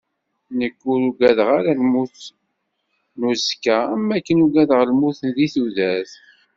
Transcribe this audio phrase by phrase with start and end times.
[0.59, 2.15] Nekk ur uggadeɣ ara lmut
[3.17, 6.11] n uẓekka am wakken uggadeɣ lmut di tudert.